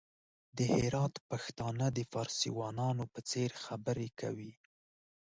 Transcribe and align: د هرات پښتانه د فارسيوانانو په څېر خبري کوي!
د 0.57 0.59
هرات 0.75 1.13
پښتانه 1.29 1.85
د 1.97 1.99
فارسيوانانو 2.11 3.03
په 3.13 3.19
څېر 3.29 3.49
خبري 3.63 4.09
کوي! 4.19 4.51